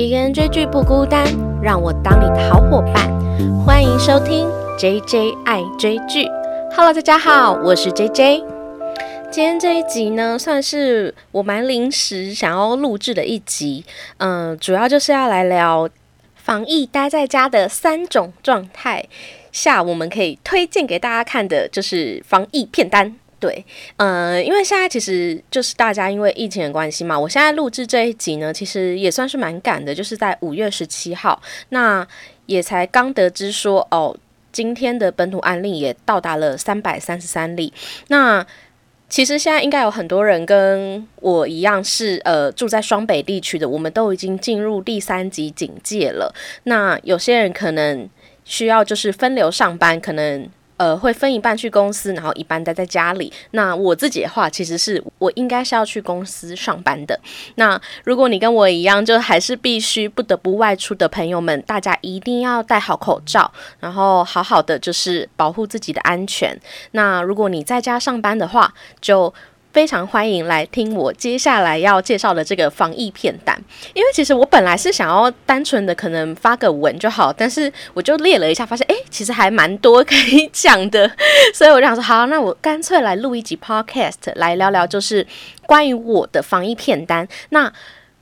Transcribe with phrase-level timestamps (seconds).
[0.00, 1.26] 一个人追剧不孤单，
[1.62, 3.06] 让我当你的好伙伴。
[3.66, 4.48] 欢迎收听
[4.78, 6.26] J J 爱追剧。
[6.74, 8.38] Hello，大家好，我是 J J。
[9.30, 13.84] 今天这一集呢，算是我蛮临时想要录制的一集。
[14.16, 15.90] 嗯，主要就是要来聊
[16.34, 19.04] 防疫待在家的三种状态
[19.52, 23.16] 下，我们可以推荐给大家看的，就是防疫片单。
[23.40, 23.64] 对，
[23.96, 31.40] 呃，因为现在其实就是大家因为疫情的关系嘛，我现在录制这一集呢，其实也算是蛮赶的，就是在五月十七号，
[31.70, 32.06] 那
[32.44, 34.14] 也才刚得知说，哦，
[34.52, 37.72] 今天的本土案例也到达了三百三十三例。
[38.08, 38.46] 那
[39.08, 46.34] 其实现在应该有很多人跟我一样是呃住在双北地区的，我们都已经进入第三级警戒了。
[46.64, 48.06] 那有些人可能
[48.44, 50.46] 需要就是分流上班，可能。
[50.80, 53.30] 呃，会分一半去公司，然后一半待在家里。
[53.50, 57.20] 那我自己的话，其实是我应该是要去公司上班的。
[57.56, 66.58] 那如果你跟我一样，就还是必须不得不外出的朋友们，大家一定要戴好口罩，然后好好的就是保护自己的安全。
[66.92, 69.34] 那如果你在家上班的话，就。
[69.72, 73.56] 非常欢迎来听我接下来要介绍的这个防疫片单，
[73.94, 81.08] 因为其实我本来是想要单纯的可能发个文就好，但是我就列了一下，发现哎，其实还蛮多可以讲的，
[81.54, 85.24] 所以我就想说，好，那我干脆来录一集 podcast 来聊聊，就是
[85.66, 87.26] 关于我的防疫片单。
[87.50, 87.72] 那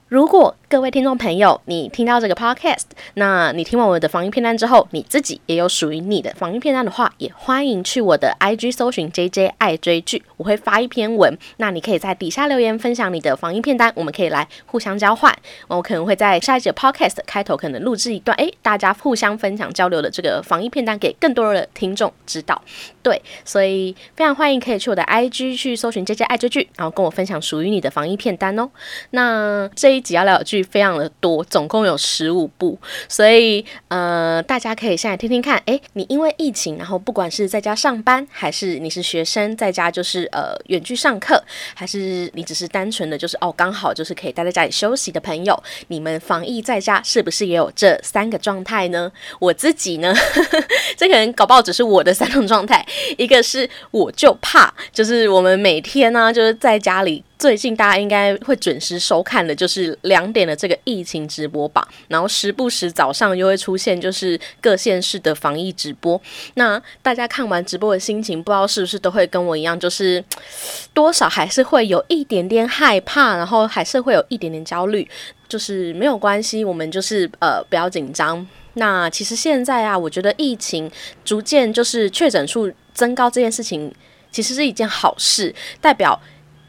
[0.08, 2.82] 如果各位听众朋友，你听到这个 podcast，
[3.14, 15.34] 那你听完我的防疫片单之后，你自己也有属于你的防疫片单的话，也欢迎去我的 IG 搜寻 JJ 爱追剧，我会发一篇文，那你可以在底下留言分享你的防疫片单，我们可以来互相交换。
[15.68, 22.60] 我可能会在下一节 podcast 开头可能录制一段，诶，大家互相分享交流的这个防疫片单，给更多的听众知道。
[23.02, 28.68] 对，所以非常欢迎可以去我的 IG 去搜寻 JJ 爱追剧，然后跟我分享属于你的防疫片单哦。
[29.12, 32.78] 那这一集要聊的非常的多，总共有十五部，
[33.08, 35.60] 所以呃，大家可以先来听听看。
[35.66, 41.42] 诶，你因为疫情，然后不管是在家上班，还是你是学生在家就是呃远距上课，
[41.74, 49.10] 还是你只是单纯的就是哦刚好就是可以待在家里休息的朋友，你们防疫在家是不是也有这三个状态呢？
[49.38, 50.14] 我自己呢，
[50.96, 52.86] 这可能搞不好只是我的三种状态，
[53.16, 57.24] 一个是我就怕，就是我们每天呢就是在家里。
[57.38, 61.86] 最近大家应该会准时收看的，就是两点的这个疫情直播吧。
[62.08, 66.20] 然后时不时早上又会出现，就是各县市的防疫直播。
[66.54, 70.22] 那大家看完直播的心情，不知道是不是都会跟我一样，就是
[70.92, 75.08] 多少还是会有一点点害怕，然后还是会有一点点焦虑。
[75.48, 78.44] 就是没有关系，我们就是呃不要紧张。
[78.74, 80.90] 那其实现在啊，我觉得疫情
[81.24, 83.90] 逐渐就是确诊数增高这件事情，
[84.30, 86.20] 其实是一件好事，代表。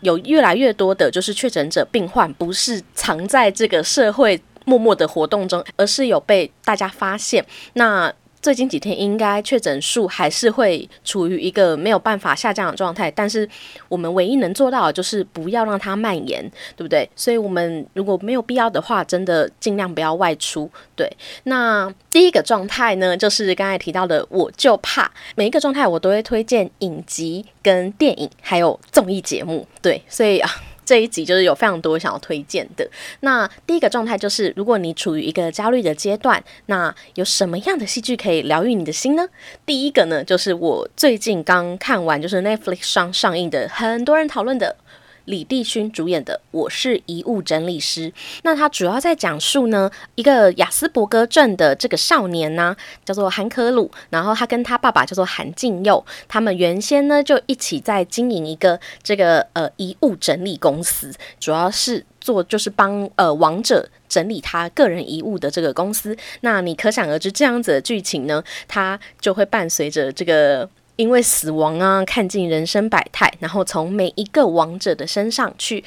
[0.02, 7.46] 有越来越多的，就是确诊者病患，不是藏在这个社会默默的活动中，而是有被大家发现。
[7.74, 13.48] 那最近几天应该确诊数还是会处于一个没有办法下降的状态，但是
[13.88, 16.42] 我们唯一能做到的就是不要让它蔓延，
[16.76, 17.10] 对不对？
[17.16, 20.70] 所以我们如果没有必要的话，真的尽量不要外出。
[20.96, 21.12] 对，
[21.44, 29.68] 那第一个状态呢，就是刚才提到的，我就怕每一个状态我都会推荐影集、跟电影还有综艺节目。
[29.82, 30.50] 对，所以啊。
[30.90, 32.90] 这一集就是有非常多想要推荐的。
[33.20, 39.30] 那第一个状态就是，如果你处于一个焦虑的阶段，那有什么样的戏剧可以疗愈你的心呢？
[39.68, 44.76] 第一个呢，就是我最近刚看完，就是 Netflix 上上映的，很多人讨论的。
[45.26, 48.10] 李帝勋主演的《我是遗物整理师》，
[48.44, 52.76] 那他主要在讲述呢，一个雅斯伯格症的这个少年呢，
[53.06, 66.18] 叫做韩可鲁，然后他跟他爸爸叫做韩敬佑，他们原先呢就一起在经营一个这个呃遗物整理公司，主要是做就是帮呃王者整理他个人遗物的这个公司。
[66.42, 70.68] 那你可想而知，这样子的剧情呢，它就会伴随着这个。
[71.00, 75.82] 因为死亡啊，看尽人生百态，然后从每一个王者的身上去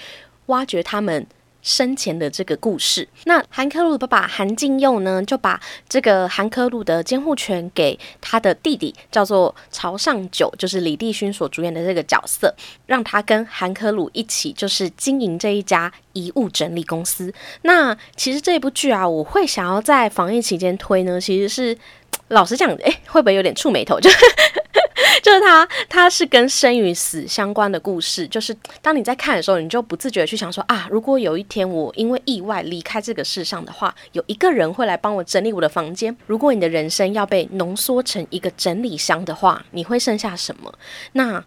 [0.46, 1.26] 挖掘他们
[1.60, 3.06] 生前的这个故事。
[3.26, 12.54] 那韩科路的爸爸韩敬佑呢，就把这个韩科路的监护权给他的弟弟，叫做朝上九，就是李帝勋所主演的这个角色，
[12.86, 17.30] 让他跟韩科鲁一起就是经营这一家遗物整理公司。
[17.60, 21.76] 那其实这部剧啊，我会想要在防疫期间推呢，其实是
[22.28, 24.00] 老实讲，诶，会不会有点触眉头？
[24.00, 24.08] 就
[25.22, 28.26] 就是它，它是跟生与死相关的故事。
[28.28, 36.16] 就是当你在看的时候，你就不自觉的去想说啊，如果有一天我因为意外离开这个世上的话，有一个人会来帮我整理我的房间。
[36.26, 40.72] 如果你的人生要被浓缩成一个整理箱的话，你会剩下什么？
[41.12, 41.44] 那。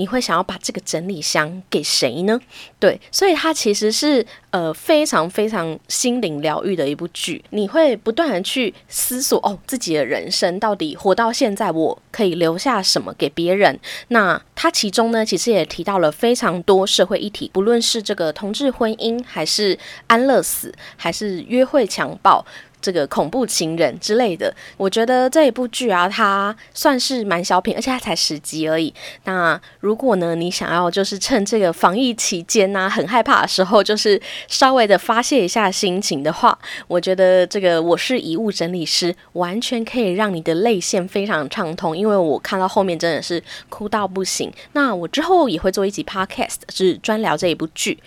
[0.00, 2.40] 你会想要把这个整理箱给谁呢？
[2.78, 7.44] 对，所以它其实是呃非常非常心灵疗愈的一部剧。
[7.50, 13.78] 你会不断的去思索哦，自己的人生到底活到现在，我可以留下什么给别人？
[14.08, 22.42] 那它其中呢，其实也提到了非常多社会议题，不论是这个同志婚姻，还是安乐死，还是约会强暴。
[22.80, 28.92] 这个恐怖情人之类的，我觉得这一部剧啊，它算是蛮小品，而且它才十集而已。
[29.24, 44.52] 那如果呢，你想要就是趁这个防疫期间呢，很害怕的时候，就是稍微的发泄一下心情的话，我觉得这个我是遗物整理师，完全可以让你的泪腺非常畅通，因为我看到后面真的是哭到不行。
[44.72, 47.98] 那我之后也会做一集 podcast，是专聊这一部剧。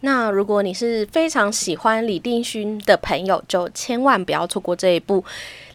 [0.00, 5.24] 那如果你是非常喜欢李定勋的朋友，就千万不要错过这一部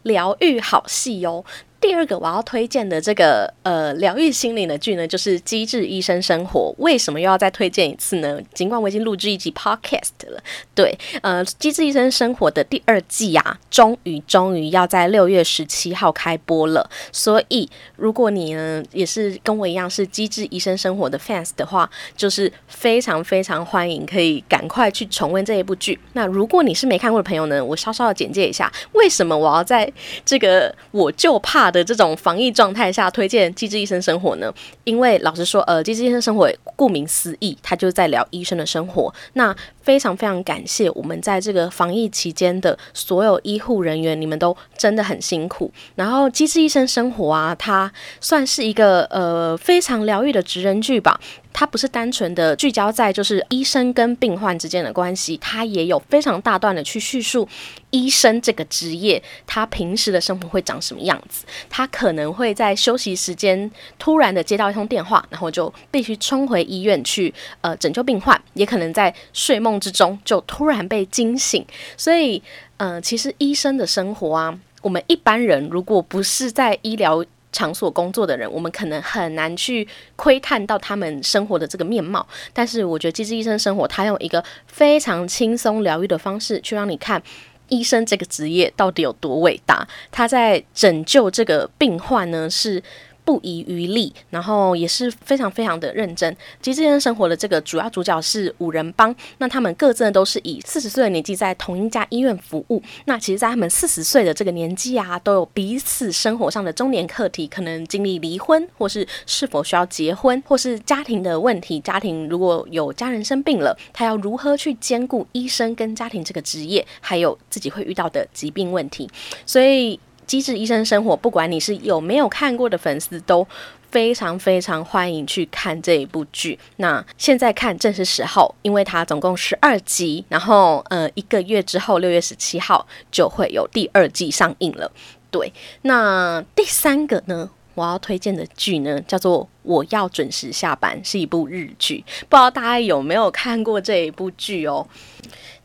[0.04, 1.44] 疗愈好戏哦。
[1.82, 6.74] 第二个我要推荐的这个呃疗愈心灵的剧呢，就是《机智医生生活》。
[6.82, 8.40] 为什么又要再推荐一次呢？
[8.54, 10.40] 尽管我已经录制一集 podcast 了，
[10.76, 16.88] 对，呃，《机智医生生活》的第二季啊，终于终于要在六月十七号开播了。
[17.12, 26.00] 所以，如果你呢也是跟我一样是《机智医生生活》的 fans 的话，就是非常非常欢迎可以赶快去重温这一部剧。
[26.14, 29.92] 那如果你是没看过的朋友呢，我稍稍的简介一下，为什么我要在
[30.24, 31.71] 这个我就怕。
[31.72, 34.54] 的这种防疫状态下，推荐《机智医生生活》呢？
[34.84, 39.14] 因为老实说，呃，《机智医生生活》顾名思义，他就在聊医生的生活。
[39.34, 45.72] 那非常非常感谢我们在这个防疫期间的所有医护人员，你们都真的很辛苦。
[45.96, 51.20] 然后，《机智医生生活》啊，它算是一个呃非常疗愈的职人剧吧。
[51.54, 57.48] 它不是单纯的聚焦在就是医生跟病患之间的关系，它也有非常大段的去叙述
[57.90, 61.46] 医生这个职业，他平时的生活会长什么样子。
[61.70, 63.70] 他可能会在休息时间
[64.00, 71.66] 突然的接到一通电话，然后就必须冲回医院去呃拯救病患，也可能在睡梦之中就突然被惊醒。
[71.98, 72.42] 所以，
[72.78, 77.24] 呃，其实医生的生活啊，我们一般人如果不是在医疗。
[77.52, 82.26] 场所工作的人，我们可能很难去窥探到他们生活的这个面貌。
[82.54, 87.22] 但是，我觉得《机智医生生活》他用一个非常轻松疗愈的方式，去让你看
[87.68, 89.88] 医生这个职业到底有多伟大。
[90.12, 92.82] 他在拯救这个病患呢，是。
[93.24, 96.36] 不遗余力，然后也是非常非常的认真。
[96.62, 102.82] 其实《这间生活》的这个主要主角是五人帮，那他们各自都是以四十岁的年纪在同一家医院服务。
[103.06, 111.80] 那其实，在他们四十岁的这个年纪啊，都有彼此生活上的中年课题，可能经历离婚，或是是否需要结婚，或是家庭的问题。
[111.80, 119.10] 家庭如果有家人生病了，他要如何去兼顾医生跟家庭这个职业，还有自己会遇到的疾病问题。
[119.46, 120.00] 所以。
[120.26, 123.46] 机智医生生活，不管你是有没有看过的粉丝，都
[123.90, 126.58] 非常非常欢迎去看这一部剧。
[126.78, 134.92] 那现在看正是时候，因为它总共十二集，然后呃一个月之后，六月十七号就会有第二季上映了。
[135.30, 135.52] 对，
[135.84, 142.04] 那第三个呢，我要推荐的剧呢，叫做《我要准时下班》，是一部日剧。
[142.30, 144.86] 不知道大家有没有看过这一部剧哦？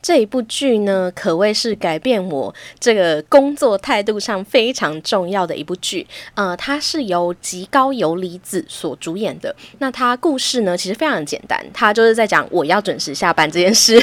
[0.06, 6.06] 这一部剧呢，可谓是改变我这个工作态度上非常重要的一部剧。
[6.34, 9.52] 呃，它是由极高游离子所主演的。
[9.80, 14.00] 那它故事呢，其实非常简单，它就是在讲我要准时下班这件事。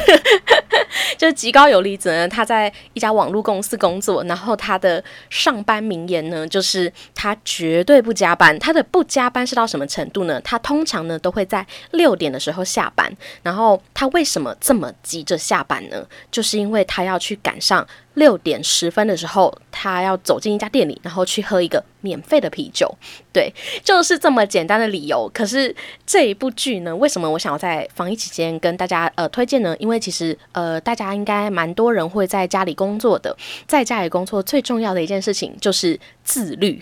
[1.17, 8.58] 就是极高有离子呢，他在一家网络公司工作，然后他的上班名言呢，就是他绝对不加班。
[8.60, 10.39] 他的不加班是到什么程度呢？
[10.41, 13.12] 他通常呢都会在六点的时候下班。
[13.41, 16.05] 然后他为什么这么急着下班呢？
[16.32, 17.86] 就是因为他要去赶上。
[18.15, 22.93] 六点十分的时候，他要走进一家店里，然后去喝一个免费的啤酒。
[23.32, 23.51] 对，
[23.84, 25.29] 就是这么简单的理由。
[25.34, 29.75] 可是这一部剧呢，为什么我想要在防疫期间跟大家呃推荐呢？
[29.79, 33.36] 因为其实呃，大家应该蛮多人会在家里工作的，
[33.67, 36.82] 在家里工作最重要的一件事情就是自律。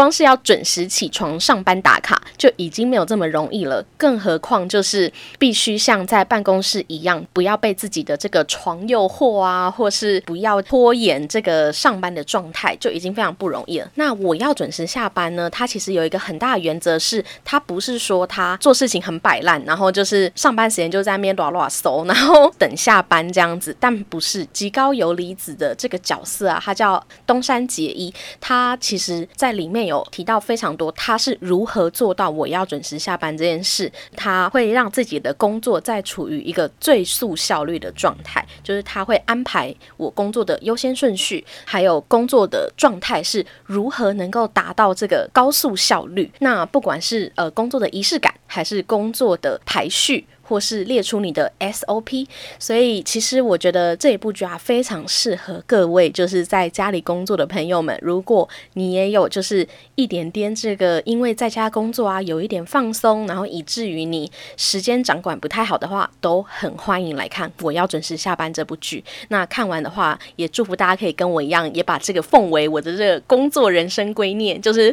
[0.00, 13.90] 光是要准时起床上班打卡就已经没有这么容易了，更何况就是必须像在办公室一样，不要被自己的这个床诱惑啊，或是不要拖延这个上班的状态，就已经非常不容易了。
[13.96, 15.50] 那我要准时下班呢？
[15.50, 23.76] 它其实有一个很大的原则是，它不是说他做事情很摆烂，然后就是上班时间就在那边乱乱搜，然后等下班这样子。
[23.78, 29.89] 但不是极高游离子的这个角色啊，他叫东山结衣，他其实在里面。
[29.90, 46.30] 有提到非常多，他是如何做到我要准时下班这件事，他会让自己的工作在处于一个最速效率的状态，就是他会安排我工作的优先顺序，还有工作的状态是如何能够达到这个高速效率。
[46.38, 50.26] 那不管是呃工作的仪式感，还是工作的排序。
[50.50, 52.26] 或是列出你的 SOP，
[52.58, 57.96] 所以其实我觉得这一部剧啊非常适合各位就是在家里工作的朋友们。
[58.02, 59.64] 如果你也有就是
[59.94, 67.48] 一点点这个因为在家工作啊有一点放松，然后以至于你时间掌管不太好的话，都很欢迎来看。
[67.62, 69.04] 我要准时下班这部剧。
[69.28, 74.92] 那看完的话，也祝福大家可以跟我一样，也把这个奉为我的这个工作人生归念，就是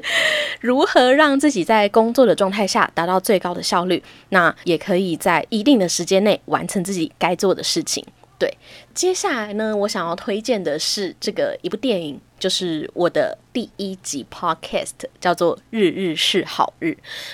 [0.62, 4.04] 如何让自己在工作的状态下达到最高的效率。
[4.30, 8.06] 那也可以在一定的时间内完成自己该做的事情。
[8.40, 8.58] 对，
[8.94, 12.20] 接下来呢，我想要推荐的是这个一部电影。
[12.40, 16.90] 就是我的第一集 podcast 叫做《日日是好日》。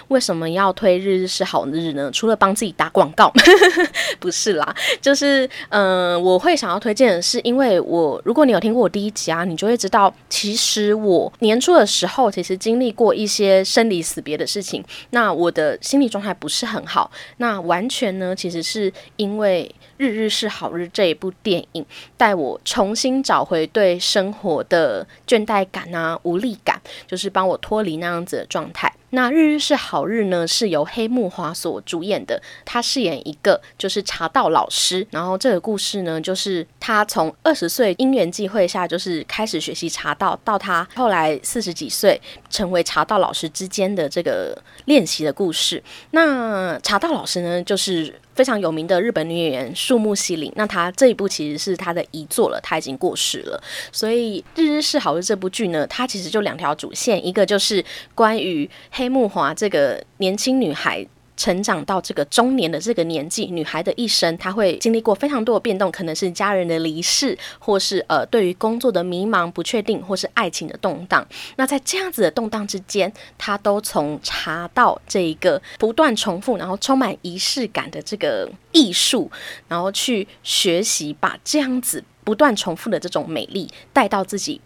[0.08, 2.10] 为什么要推《日日是好日》呢？
[2.14, 3.30] 除了帮自己打广告，
[4.22, 17.12] 不是啦，就是嗯，我会想要推荐的是，因为我如果你有听过我第一集啊，你就会知道，其实我年初的时候其实经历过一些生离死别的事情，那我的心理状态不是很好。
[17.40, 21.86] 那完全呢，其实是因为《日日是好日》这一部电影
[22.18, 25.06] 带我重新找回对生活的。
[25.26, 28.92] 倦怠感啊，无力感，就是帮我脱离那样子的状态。
[29.13, 35.05] 那《日日是好日》呢，是由黑木华所主演的，他饰演一个就是茶道老师。
[35.12, 45.82] 然后这个故事呢，就是他从二十岁因缘际会下，就是开始学习茶道，到他后来四十几岁成为茶道老师之间的这个练习的故事。
[46.10, 48.20] 那茶道老师呢，就是。
[48.34, 53.62] 非常有名的日本女演员树木希林，那她这一部其实是她的遗作了，她已经过世了。
[53.91, 61.06] 所以《日日是好日》这部剧呢，它其实就两条主线，一个就是关于黑黑木华这个年轻女孩。
[61.36, 71.28] 成长到这个中年的这个年纪，女孩的一生，她会经历过非常多的变动，可能是家人的离世，或是呃对于工作的迷茫、不确定，或是爱情的动荡。
[71.56, 79.30] 那在这样子的动荡之间，她都从茶道这一个不断重复，然后充满仪式感的这个艺术，
[79.68, 84.62] 然后去学习，把这样子不断重复的这种美丽带到自己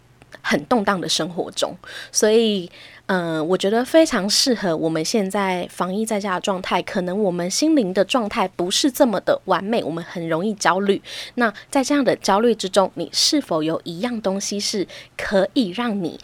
[0.48, 1.76] 很动荡的生活中，
[2.10, 2.70] 所以。
[3.10, 6.82] 嗯，我觉得非常适合我们现在防疫在家的状态。
[6.82, 11.00] 可能我们心灵的状态不是这么的完美，我们很容易焦虑。
[11.36, 14.86] 那在这样的焦虑之中，你是否有一样东西是
[15.16, 16.20] 可以让你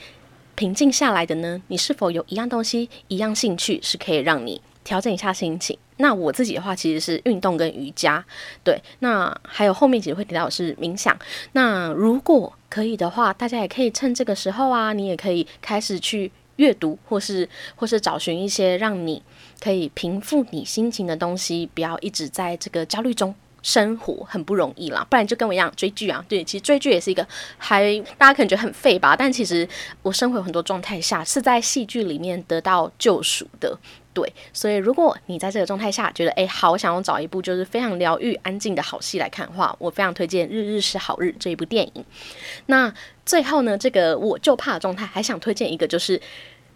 [0.54, 1.62] 平静下来的呢？
[1.68, 5.76] 你是否有一样东西、一样兴趣是可以让你调整一下心情？
[5.96, 8.24] 那我自己的话，其实是运动跟瑜伽。
[8.62, 11.18] 对，那还有后面其实会提到是冥想。
[11.52, 16.30] 那如果可以的话，大家也可以趁这个时候啊，你也可以开始去。
[16.56, 19.20] 阅读，或是或是找寻一些让你
[19.60, 23.34] 可以平复你心情的东西，不要一直在这个焦虑中
[23.64, 25.04] 生活，很不容易啦。
[25.10, 26.24] 不然就跟我一样追剧啊。
[26.28, 27.26] 对，其实追剧也是一个
[27.58, 29.66] 还大家可能觉得很废吧，但其实
[30.02, 33.76] 我生活有很多状态下是在戏剧里面得到救赎的。
[34.12, 42.04] 对，所以如果你在这个状态下觉得哎好，想要找一部就是非常疗愈、安静的好戏来看的话，我非常推荐《日日是好日》这一部电影。
[42.66, 42.94] 那
[43.26, 46.20] 最后呢，这个我就怕的状态，还想推荐一个，就是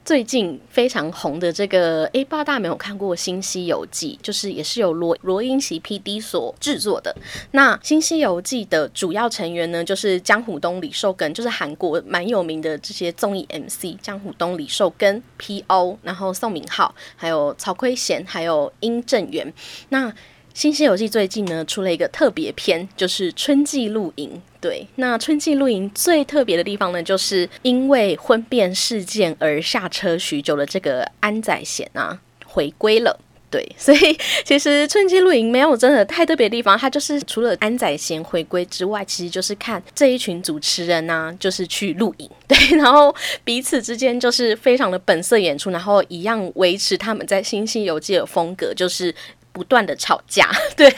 [0.08, 7.14] 最近非常红的这个，诶，不知道大家有没有看过《新西游记》，就是也是由罗罗英席 P.D 所制作的。
[7.50, 19.52] 那《新西游记》的主要成员呢，就是江虎东、李寿根，就是韩国蛮有名的这些综艺 MC，江虎东、李寿根、P.O，然后宋明浩，还有曹圭贤，还有殷正元。
[19.90, 20.08] 那
[20.54, 24.40] 《新西游记》最近呢出了一个特别篇，就是春季露营。
[24.60, 33.18] 对，那春季露营最特别的地方呢，就是因为婚变事件而下车许久的这个安宰贤啊回归了。
[33.50, 49.14] 对， 所以其实春季露营没有真的太特别的地方，它就是除了安宰贤回归之外，其实就是看这一群主持人呢，就是去露营， 对，然后彼此之间就是非常的本色演出，然后一样维持他们在《新西游记》的风格，就是。
[49.58, 50.88] 不断的吵架， 对，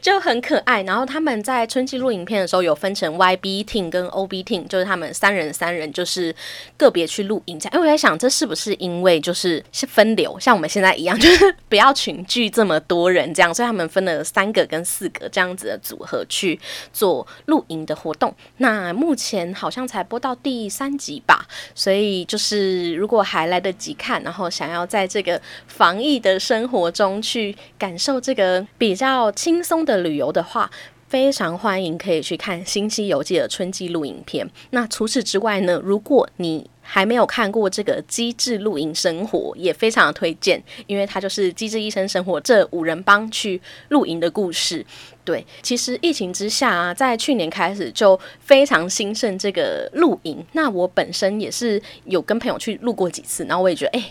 [0.00, 0.84] 就很可爱。
[0.84, 6.32] 然后他们在春季录影片的时候，有分成 YB team 跟 OB team，就是他们三人三人，就是
[6.76, 7.58] 个别去录影。
[7.58, 16.60] 这样，因为我在想，这是不是因为就是是分流，像我们现在一样，就是不要群聚这么多人这样，所以他们分了三个跟四个这样子的组合去
[16.92, 18.32] 做录影的活动。
[18.58, 21.44] 那目前好像才播到第三集吧，
[21.74, 27.98] 所以就是如果还来得及看，然后想要在这个防疫的生活中去感。
[28.04, 30.70] 受这个比较轻松的旅游的话，
[31.08, 34.46] 非常欢迎可以去看《新西游记》的春季录影片。
[34.72, 43.58] 那除此之外呢，如果你还没有看过这个《机智露营生活》，也非常的推荐，因为它就是《机智医生生活》这五人帮去
[43.88, 44.84] 露营的故事。
[45.24, 50.44] 对，其实疫情之下啊，在去年开始就非常兴盛这个露营。
[50.52, 54.04] 那我本身也是有跟朋友去露过几次，然后我也觉得，哎，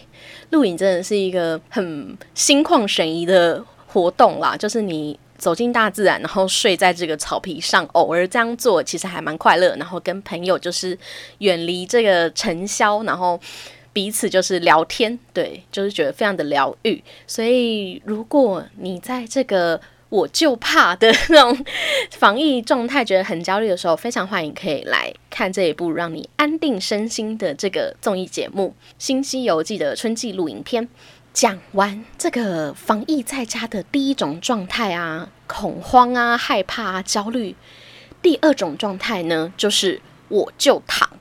[0.50, 4.58] 露营真的是一个很心旷神怡的活动啦。
[4.58, 9.76] 就是你走进大自然，然后睡在这个草皮上，偶尔这样做，其实还蛮快乐。
[9.76, 10.98] 然后跟朋友就是
[11.38, 13.40] 远离这个尘嚣，然后
[13.92, 17.02] 彼此就是聊天，对，就是觉得非常的疗愈。
[17.28, 21.66] 所以如果你在这个我就怕的那种
[22.12, 30.88] 防疫状态，觉得很焦虑的时候，非常欢迎可以来看这一部让你安定身心的这个综艺节目《新西游记》的春季录影片。
[31.34, 37.56] 讲完这个防疫在家的第一种状态啊，恐慌啊、害怕啊、焦虑；
[38.22, 40.00] 第二种状态呢，就是
[40.30, 41.10] 我就躺。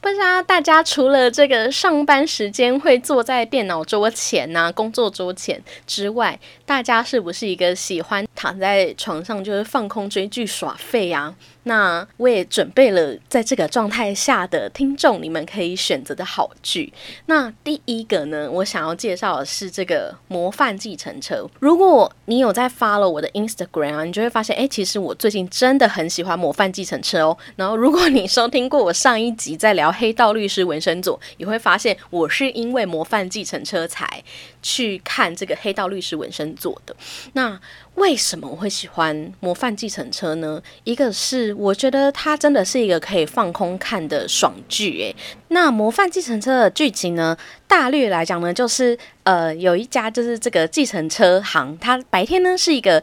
[0.00, 11.34] 不知道大家除了这个上班时间会坐在电脑桌前呐、工作桌前之外，大家是不是一个喜欢躺在床上就是放空追剧耍废呀？
[11.62, 16.92] 那我也准备了在这个状态下的听众，你们可以选择的好剧。
[17.24, 21.36] 那第一个呢，我想要介绍的是这个《模范计程车》。
[21.58, 27.38] 如果你有在发了我的 Instagram，你就会发现，哎，其实我最近真的很喜欢《模范计程车》哦。
[27.56, 34.22] 然后，如果你收听过我上一集在聊《黑道律师纹身佐》，你会发现我是因为《模范计程车》才
[34.60, 36.94] 去看这个《黑道律师纹身佐》的。
[37.32, 37.58] 那
[37.94, 40.60] 为什么我会喜欢《模范计程车》呢？
[40.84, 45.16] 一个是我觉得它真的是一个可以放空看的爽剧，诶，
[45.48, 47.36] 那《模范计程车》的剧情呢，
[47.68, 53.02] 大略来讲呢，就是呃，有一家就是这个计程车行，它白天呢是一个。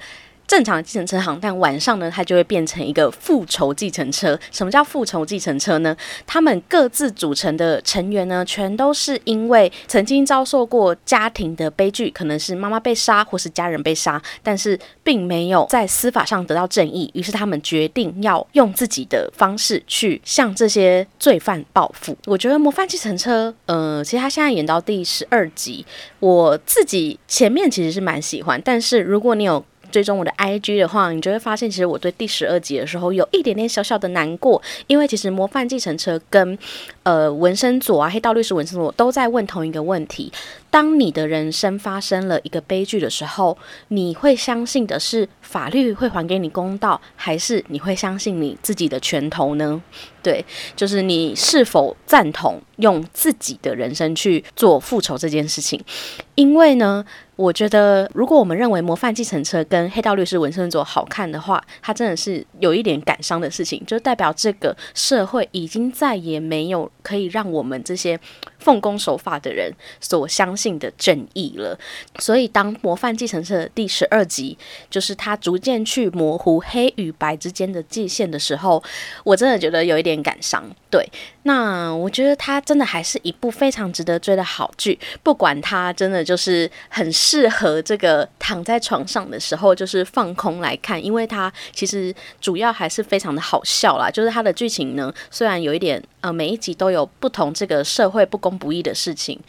[0.52, 4.38] 正常的计程车行，但晚上呢，它就会变成一个复仇计程车。
[4.52, 5.96] 什么叫复仇计程车呢？
[6.28, 22.18] 他们各自组成的成员呢，全都是因为曾经遭受过家庭的悲剧，可能是妈妈被杀，或是家人被杀，但是并没有在司法上得到正义，于是他们决定要用自己的方式去向这些罪犯报复。
[22.26, 25.86] 我觉得《模范计程车》，呃，其实他现在演到第十二集，
[26.20, 36.58] 我自己前面其实是蛮喜欢，但是如果你有追踪我的 IG 的话，你就会发现，其实我对第十二集的时候有一点点小小的难过，因为其实模范继承车跟
[37.04, 40.32] 呃纹身佐啊黑道律师纹身佐都在问同一个问题：
[40.72, 43.56] 当你的人生发生了一个悲剧的时候，
[43.90, 49.80] 你会相信的是法律会还给你公道，还是你会相信你自己的拳头呢？
[50.24, 50.44] 对，
[50.76, 55.80] 就是你是否赞同用自己的人生去做复仇这件事情？
[56.34, 57.06] 因为呢。
[57.38, 68.20] 我觉得，如果我们认为《模范计程车》跟《黑道律师文森佐》好看的话，它真的是有一点感伤的事情，就代表这个社会已经再也没有可以让我们这些
[68.62, 69.70] 奉公守法的人
[70.00, 71.78] 所相信的正义了。
[72.20, 74.58] 所以，当《模范计程车》的第十二集，
[74.90, 78.82] 就是他逐渐去模糊黑与白之间的界限的时候，
[79.24, 80.64] 我真的觉得有一点感伤。
[80.90, 81.06] 对，
[81.44, 87.10] 那我觉得它真的还是一部非常值得追的好剧，不管它真的就是很。
[87.32, 94.10] 适合这个躺在床上的时候，就是放空来看，因为它其实主要还是非常的好笑啦。
[94.10, 99.40] 就是它的剧情呢，虽然有一点呃，每一集都有不同这个社会不公不义的事情，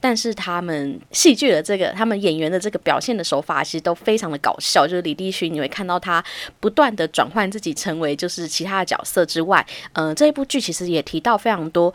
[0.00, 4.86] 但是他们戏剧的这个他们演员的这个表现的手法，其实都非常的搞笑。
[4.86, 6.24] 就是李帝勋，你会看到他
[6.60, 11.92] 不断的转换自己成为就是其他的角色之外，嗯，这一部剧其实也提到非常多。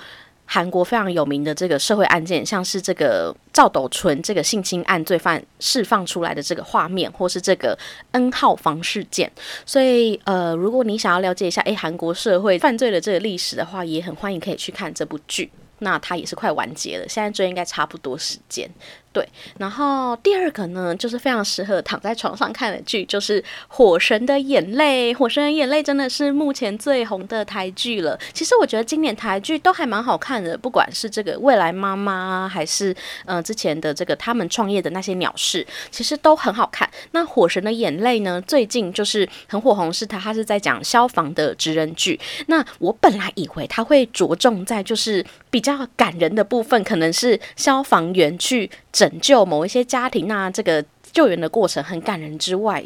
[0.49, 7.77] 韩国非常有名的这个社会案件，像是这个赵斗淳这个性侵案罪犯释放出来的这个画面，或是这个
[8.12, 9.30] N 号房事件。
[9.65, 15.51] 所以，呃，如果你想要了解一下诶韩国社会犯罪的这个历史的话，也很欢迎可以去看这部剧。
[15.79, 18.69] 那它也是快完结了，现在追应该差不多时间。
[19.17, 19.27] 对，
[19.58, 25.12] 然后第二个呢，就是非常适合躺在床上看的剧，就是《火神的眼泪》。
[25.17, 28.15] 《火神的眼泪》真的是目前最红的台剧了。
[28.32, 36.88] 其实我觉得今年台剧都还蛮好看的，不管是这个未来妈妈，还是嗯之前的这个他们创业的那些鸟事，其实都很好看。
[37.13, 42.19] 那《火神的眼泪》呢，最近就是很火红，是他他是在讲消防的职人剧。
[42.45, 48.69] 那我本来以为他会着重在就是比较感人的部分，可能是消防员去。
[48.97, 52.83] 拯救某一些家庭，那这个救援的过程很感人之外，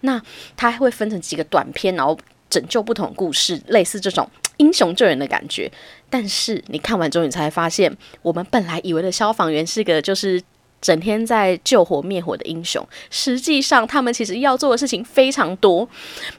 [0.00, 0.20] 那
[0.56, 2.18] 它会分成几个短片，然后
[2.50, 5.70] 拯救不同故事，类似这种英雄救援的感觉。
[6.10, 10.42] 但是你看完之后，你才发现，我们本来以为的消防员是个就是
[10.80, 15.88] 整天在救火灭火的英雄，实际上他们其实要做的事情非常多。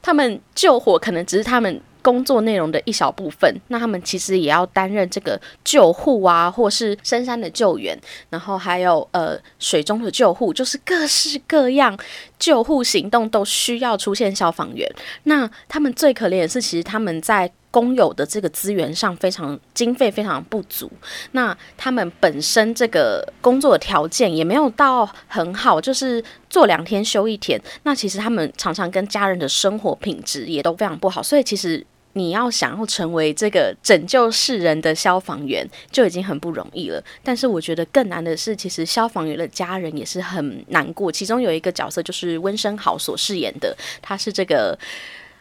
[0.01, 1.81] 他们救火可能只是他们。
[2.03, 3.51] 工作内容的一小部分。
[3.69, 11.97] 那他们其实也要担任这个救护啊，或是深山的救援，然后还有呃水中的救护，就是各式各样
[12.37, 14.87] 救护行动都需要出现消防员。
[15.23, 20.91] 那他们最可怜的是，其实他们在公有的这个资源上非常经费非常不足，
[21.31, 27.59] 那他们本身这个工作的条件也没有到很好，就是做两天休一天。
[27.81, 31.83] 那其实他们常常跟家人的生活品质也都非常不好，所以其实
[32.13, 37.03] 你要想要成为这个拯救世人的消防员就已经很不容易了。
[37.23, 41.11] 但是我觉得更难的是，其实消防员的家人也是很难过。
[41.11, 44.77] 其中有一个角色就是温升豪所饰演的，他是这个。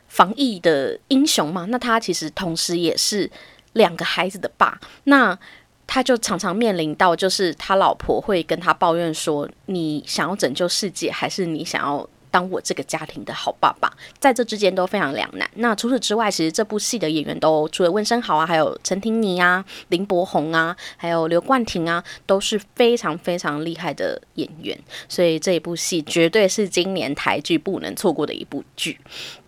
[0.09, 3.31] 防疫的英雄嘛，那他其实同时也是
[3.73, 5.39] 两个孩子的爸，那
[5.87, 15.49] 他就常常面临到，就是他老婆会跟他抱怨说：“你想要拯救世界，还是你想要当我这个家庭的好爸爸？”在这之间都非常两难。
[15.55, 24.77] 那除此之外，其实这部戏的演员都除了温升豪啊，还有陈婷妮啊、林柏宏啊，还有刘冠廷啊，都是非常非常厉害的演员，
[25.09, 28.99] 所以这一部戏绝对是今年台剧不能错过的一部剧。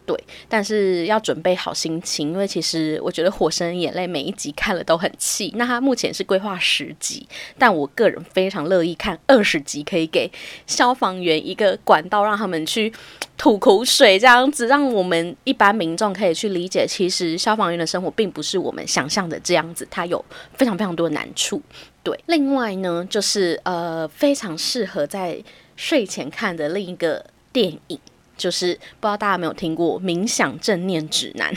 [0.06, 5.50] 对，但是要准备好心情，因为其实我觉得《火神眼泪》每一集看了都很气。
[5.56, 7.26] 那它目前是规划十集，
[7.58, 10.30] 但我个人非常乐意看二十集，可以给
[10.66, 12.92] 消防员一个管道，让他们去
[13.38, 21.62] 吐口水，这样子让我们一般民众可以去理解，其实消防员的生活并不是我们想象的这样子，它有非常非常多的难处。
[22.02, 25.42] 对，另外呢，就是呃，非常适合在
[25.76, 27.98] 睡前看的另一个电影。
[28.36, 31.52] 就是不知道大家有没有听过冥想正念指南，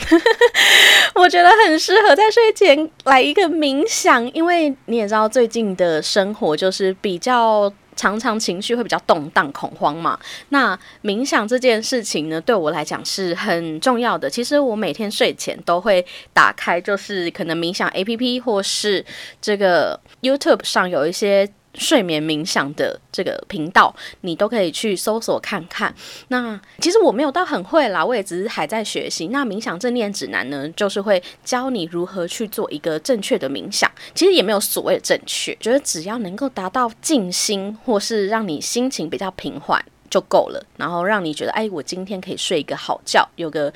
[1.14, 10.18] 我觉得很适合在睡前来一个冥想，因为你也知道最近的生活就是比较常常情绪会比较动荡恐慌嘛。
[10.50, 14.30] 那冥想这件事情呢，对我来讲是很重要的。
[14.30, 19.04] 其实我每天睡前都会打开，就是可能冥想 A P P 或是
[19.40, 21.48] 这个 YouTube 上有一些。
[21.78, 25.94] 睡眠冥想的这个频道，你都可以去搜索看看。
[26.28, 29.28] 那其实我没有到很会啦，我也只是还在学习。
[29.28, 33.90] 那冥想正念指南呢，就是会教你如何去做一个正确的冥想。
[34.14, 40.66] 其实也没有所谓的正确，觉得只要能够达到静心，或是让你心情比较平缓就够了。
[40.76, 43.72] 然后让你觉得，哎，我今天可以睡一个好觉，有个。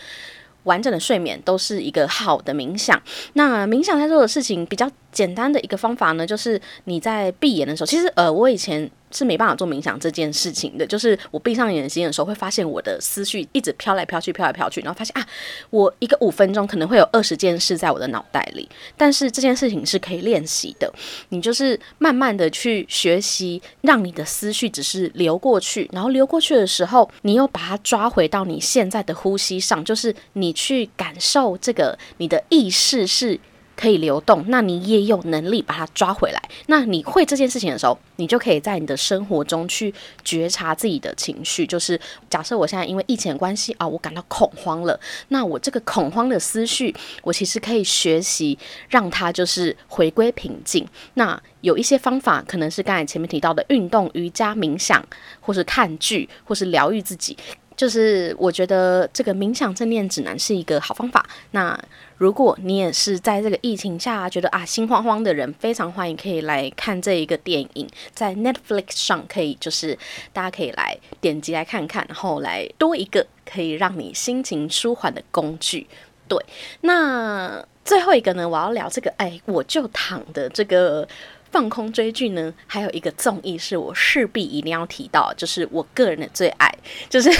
[0.64, 3.00] 完整的睡眠都是一个好的冥想。
[3.34, 8.90] 那冥想在做的事情比较简单的一个方法呢，就是你在闭眼的时候，其实呃，我以前。
[9.12, 15.26] 是没办法做冥想这件事情的，就是我闭上眼睛的时候，会发现我的思绪一直飘来飘去，飘来飘去，然后发现啊，
[15.70, 18.68] 我一个五分钟可能会有二十件事在我的脑袋里。
[18.96, 20.92] 但是这件事情是可以练习的，
[21.28, 33.38] 你就是慢慢的去学习，让你的思绪只是流过去，然后流过去的时候，你又把它抓回到你现在的呼吸上，就是你去感受这个，你的意识是。
[33.82, 36.40] 可以流动，那你也有能力把它抓回来。
[36.66, 39.92] 那你会这件事情的时候，你就可以在你的生活中去
[40.22, 41.66] 觉察自己的情绪。
[41.66, 48.56] 就是假设我现在因为疫情的关系啊，我感到恐慌了，那我这个恐慌的思绪，我其实可以学习
[48.88, 50.86] 让它就是回归平静。
[51.14, 55.04] 那有一些方法，可能是刚才前面提到的运动、瑜伽、冥想，
[55.40, 57.36] 或是看剧，或是疗愈自己。
[57.76, 61.24] 就是我觉得这个冥想正念指南是一个好方法。
[61.52, 61.78] 那
[62.18, 69.98] 如果你也是在这个疫情下觉得啊心慌慌的人，非常欢迎可以来看这一个电影，在 Netflix 上可以就是
[70.32, 75.86] 大家可以来点击来看看，然后来多一个可以让你心情舒缓的工具。
[76.28, 76.38] 对，
[76.82, 81.06] 那最后一个呢，我要聊这个哎，我就躺的这个。
[81.52, 86.74] 放空追剧呢，还有一个综艺是我势必一定要提到，就是我个人的最爱，
[87.08, 87.30] 就是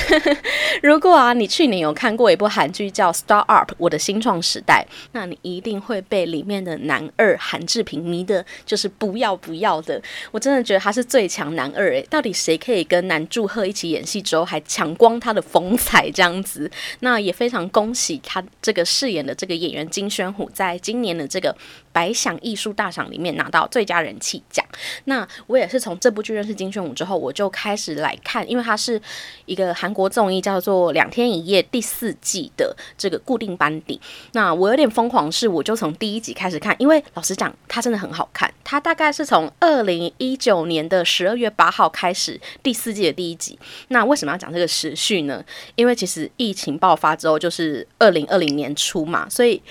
[0.82, 10.00] 如果啊你去年有看过一部韩剧叫《Star Up》我的新创时代，那你一定会被里面的男二韩志平迷的，就是不要不要的。
[10.30, 16.70] 我真的觉得他是最强男二诶，到底谁可以跟男祝贺一起演戏之后还抢光他的风采这样子？
[17.00, 21.56] 那也非常恭喜他这个饰演的这个演员金宣虎，在今年的这个
[21.92, 24.02] 百想艺术大赏里面拿到最佳。
[24.02, 24.66] 人气奖，
[25.04, 29.00] 那我也是从这部剧认识金宣武之后，我就开始来看，因为它是
[29.46, 34.00] 一个韩国综艺，叫做《两天一夜》第四季的这个固定班底。
[34.32, 38.52] 那我有点疯狂，是我就从第一集开始看，因为老实讲，它真的很好看。
[38.64, 43.56] 它大概是从二零一九年的十二月八号开始第四季的第一集。
[43.88, 45.44] 那为什么要讲这个时序呢？
[45.76, 49.62] 因为其实疫情爆发之后，就是二零二零年初嘛，所以。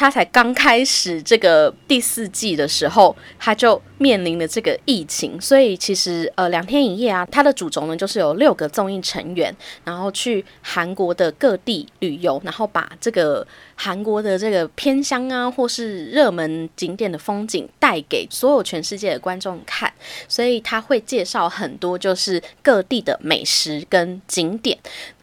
[0.00, 19.92] 他才刚开始这个第四季的时候，他就面临了这个疫情，所以其实呃两天一夜啊，它的主轴呢就是有六个综艺成员，然后去韩国的各地旅游，然后把这个韩国的这个偏乡啊，或是热门景点的风景带给所有全世界的观众看，
[20.26, 24.78] 所以他会介绍很多就是各地的美食跟景点。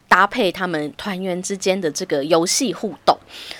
[0.07, 3.17] 搭配他们团员之间的这个游戏互动，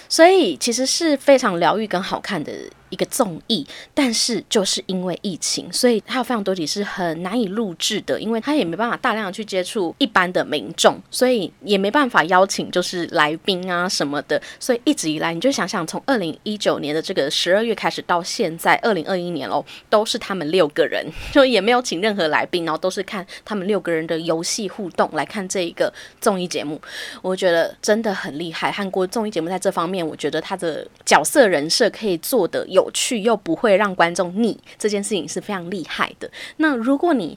[0.08, 2.52] 所以其实是非常疗愈跟好看的。
[2.90, 26.80] 一个综艺，但是就是因为疫情，所以它有非常多集是很难以录制的，因为它也没办法大量的去接触一般的民众，所以也没办法邀请就是来宾啊什么的，所以一直以来你就想想，从二零一九年的这个十二月开始到现在二零二一年哦，都是他们六个人，就也没有请任何来宾，然后都是看他们六个人的游戏互动来看这一个综艺节目，
[27.22, 28.72] 我觉得真的很厉害。
[28.72, 32.66] 韩国综艺节目在这方面，我觉得他的角色人设可以做的。
[32.78, 36.30] 有趣又不会让观众腻，这件事情是非常厉害的。
[36.58, 37.36] 那如果你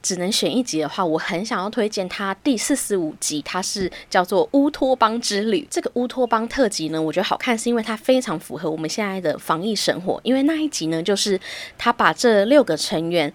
[0.00, 5.62] 只能选一集的话，我很想要推荐它第四十五集，它是叫做《乌托邦之旅》。
[5.68, 10.20] 这个乌托邦特辑呢，我觉得好看是因为它非常符合我们现在的防疫生活。
[10.22, 11.40] 因为那一集呢，就是
[11.76, 13.32] 他把这六个成员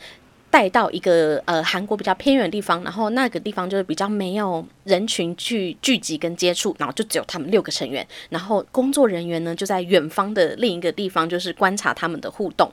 [0.52, 4.64] 带到一个呃韩国比较偏远的地方，然后那个地方就是比较没有。
[4.84, 12.70] 人群去聚集跟接触，然后就只有他们六个成员，然后工作人员呢就在远方的另一个地方，就是观察他们的互动。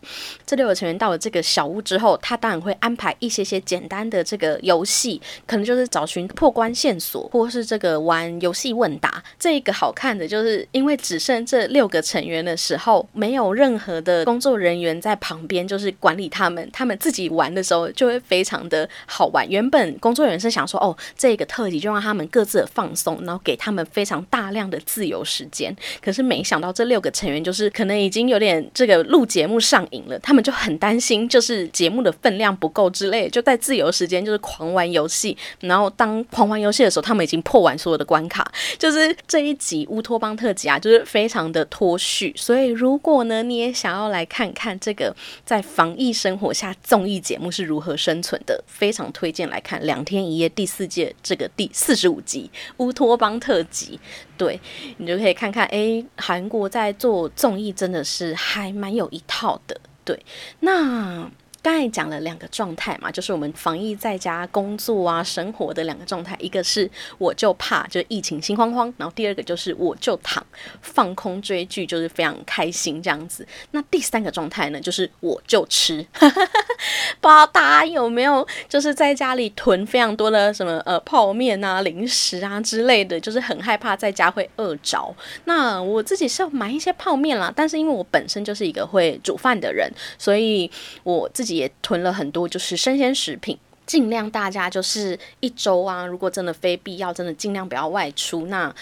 [0.47, 9.23] 这六个成员到了这个小屋之后，他当然会安排一些些简单的这个游戏，可能就是找寻破关线索，或是这个玩游戏问答。
[9.39, 19.47] 这一个好看的就是因为只剩这六个成员的时候，没有任何的工作人员在旁边，就是管理他们，他们自己玩的时候就会非常的好玩。
[19.49, 25.75] 原本工作人员是想说，哦，这个特辑就让他们各自的放松，然后给他们非常大量的自由时间。
[26.01, 35.37] 可是没想到这六个成员就是可能已经有点这个录节目上瘾了，他们就很担心，就是节目的分量不够之类，就在自由时间就是狂玩游戏。
[35.61, 38.51] 然后当狂玩游戏的时候，他们已经破完所有的关卡。
[38.79, 42.33] 就是这一集乌托邦特辑啊，就是非常的脱序。
[42.37, 51.69] 所以如果呢你也想要来看看这个在防疫生活下综艺节目是如何生存的，非常推荐来看《两天一夜》第四届这个第。
[51.73, 53.99] 四十五集乌托邦特辑，
[54.37, 54.61] 对
[54.99, 60.19] 你就可以看看，哎，韩国在做综艺真的是还蛮有一套的，对，
[60.61, 61.31] 那。
[61.69, 70.43] 刚才讲了两个状态嘛，就是我们防疫在家工作啊、生活的两个状态，一个是我就怕，就是疫情心慌慌；然后第二个就是我就躺
[70.81, 73.47] 放空追剧，就是非常开心这样子。
[73.73, 85.15] 那第三个状态呢，就是我就吃， 不知道大家有没有就是在家里囤非常多的什么呃泡面啊、零食啊之类的，就是很害怕在家会饿着。
[85.45, 90.71] 那我自己是要买一些泡面啦，但是因为我本身就是一个会煮饭的人，所以
[91.03, 91.58] 我自己。
[91.59, 98.47] 也囤了很多，就是生鲜食品，尽量大家就是一周啊，如果真的非必要，真的尽量不要外出。
[98.47, 98.75] 那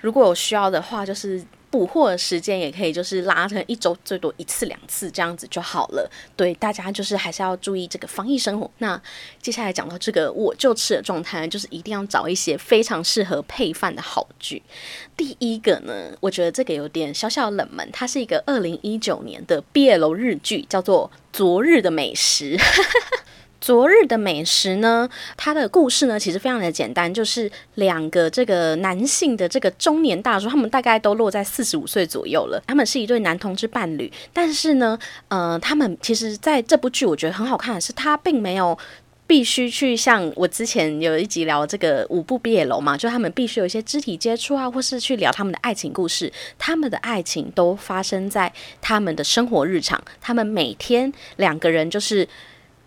[0.00, 1.42] 如果有需要的话，就是
[1.72, 6.08] 补货的时间也可以，就是拉成一周最多一次两次这样子就好了。
[6.36, 8.70] 对大家就是还是要注意这个防疫生活。
[8.78, 9.00] 那
[9.40, 14.62] 接下来讲到这个我就吃的状态，就是一定要找一些非常适合配饭的好剧。
[15.16, 21.10] 第一个呢，我觉得这个有点小小冷门，它是一个二零一九年的 BL 日剧，叫做。
[21.32, 22.58] 昨日的美食，
[23.62, 25.08] 昨日的美食呢？
[25.36, 32.60] 它的故事呢，其实非常的简单，就是两个这个男性的这个中年大叔，他们大概都落在四十五岁左右了。
[32.66, 34.98] 他们是一对男同志伴侣，但是呢，
[35.28, 38.76] 呃，他们其实在这部剧，我觉得很好看的是，他并没有。
[39.24, 46.30] 必须去像我之前有一集聊这个五部毕业楼嘛，就他们必须有一些肢体接触啊，或是去聊他们的爱情故事。
[46.58, 52.28] 他们的爱情都发生在他们的生活日常，他们每天两个人就是。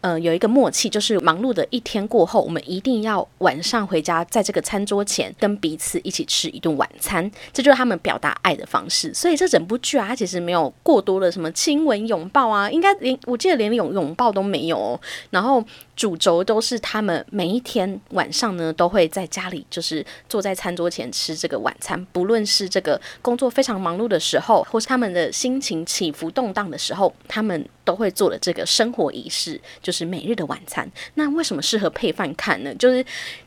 [0.05, 9.11] 呃，有一个默契，就是忙碌的一天过后，我们一定要晚上回家，在这个餐桌前跟彼此一起吃一顿晚餐，这就是他们表达爱的方式。
[9.15, 14.77] 所以这整部剧啊，它其实没有过多的什么亲吻、拥抱啊，应该连我记得连拥拥抱都没有。
[14.77, 15.01] 哦。
[15.31, 15.65] 然后
[15.95, 27.67] 主轴都是他们每一天晚上呢，都会在家里就是坐在餐桌前吃这个晚餐，不论是这个工作非常忙碌的时候，或是他们的心情起伏动荡的时候，他们。
[27.85, 30.89] 都会做的这个生活仪式，就是每日的晚餐。
[31.13, 32.75] 那为什么适合配饭看呢？
[32.75, 33.05] 就是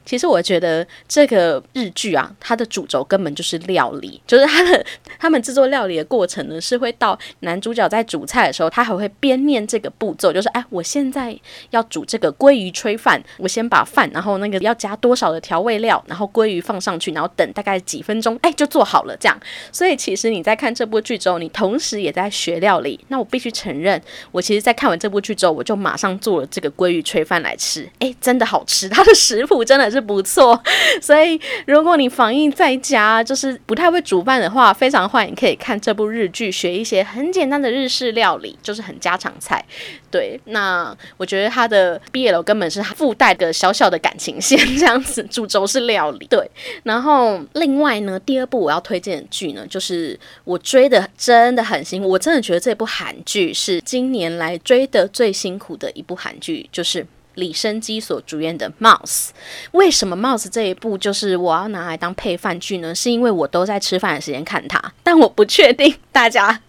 [0.09, 4.83] 其实我觉得这个日剧啊，它的主轴根本就是料理，就是它的
[5.19, 19.39] 他们制作料理的过程呢，是会到男主角在煮菜的时候，他还会边念这个步骤，就是哎，我现在要煮这个鲑鱼炊饭，我先把饭，然后那个要加多少的调味料，然后鲑鱼放上去，然后等大概几分钟，哎，就做好了这样。
[19.71, 22.99] 所以其实你在看这部剧之后，你同时也在学料理。
[23.09, 24.01] 那我必须承认，
[24.33, 29.98] 我其实，在看完这部剧之后，我就马上做了这个鲑鱼炊饭来吃，哎，真的好吃，它的食谱真的是。
[30.01, 30.61] 不错，
[31.01, 39.65] 所以如果你防疫在家，就是不太会煮饭的话，非常欢迎可以看这部日剧，学一些很简单的日式料理，就是很家常菜。
[40.11, 46.27] 对，那我觉得他的 BL 根本是附带个小小的感情线，这样子，主轴是料理。
[46.29, 46.51] 对，
[46.83, 57.07] 然后另外呢，第二部我要推荐的剧呢，就是我追的真的很辛苦，我真的觉得这部韩剧是今年来追的最辛苦的一部韩剧，就是。
[57.39, 59.29] 李生基所主演的《Mouse》，
[59.71, 62.95] 为什么《Mouse》这一部就是我要拿来当配饭剧呢？
[62.95, 66.61] 是因为我都在吃饭的时间看它，但我不确定大家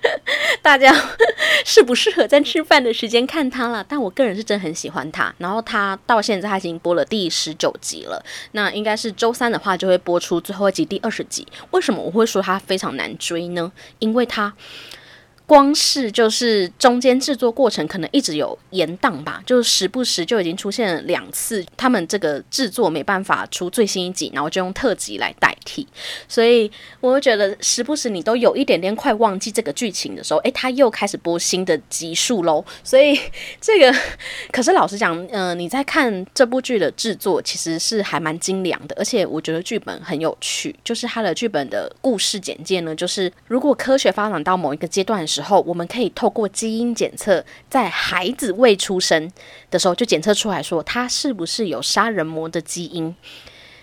[0.62, 0.94] 大家
[1.64, 3.84] 适不适合在吃饭的时间看它了。
[3.86, 5.32] 但我个人是真很喜欢它。
[5.38, 11.46] 然后它到现在它已经播了第十九集了，那应该是周三的话就会播出最后一集第二十集。
[11.72, 13.70] 为什么我会说它非常难追呢？
[13.98, 14.54] 因为它。
[15.46, 25.86] 光是就是中间制作过程可能一直有延宕吧，就是时不时就已经出现了两次，他们这个制作没办法出最新一集，然后就用特辑来代替，
[26.26, 32.64] 所以我就觉得时不时你都有一点点快忘记这个剧情的时候，诶，他又开始播新的集数喽。
[32.82, 33.18] 所以
[33.60, 33.94] 这个
[34.50, 45.22] 可是老实讲，嗯，你在看这部剧的制作其实是还蛮精良的，而且我觉得剧本很有趣，就是它的剧本的故事简介呢，就是如果科学发展到某一个阶段。
[45.34, 49.32] 时候，我们可以透过基因检测，在孩子未出生
[49.70, 53.14] 的时候就检测出来说他是不是有杀人魔的基因。